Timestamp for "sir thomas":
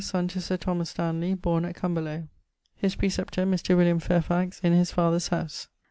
0.41-0.89